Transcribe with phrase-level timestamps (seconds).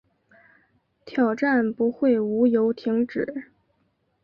[1.05, 3.51] 挑战不会无由停止